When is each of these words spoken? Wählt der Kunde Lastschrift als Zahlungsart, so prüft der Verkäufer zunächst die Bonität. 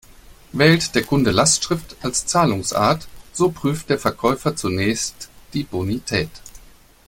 Wählt 0.51 0.95
der 0.95 1.03
Kunde 1.03 1.29
Lastschrift 1.29 1.95
als 2.01 2.25
Zahlungsart, 2.25 3.07
so 3.33 3.51
prüft 3.51 3.91
der 3.91 3.99
Verkäufer 3.99 4.55
zunächst 4.55 5.29
die 5.53 5.61
Bonität. 5.61 6.31